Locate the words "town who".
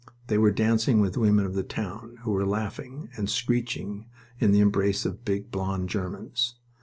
1.61-2.31